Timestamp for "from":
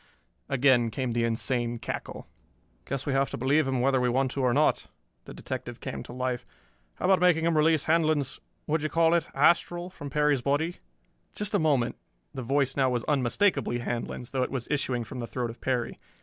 9.91-10.09, 15.03-15.19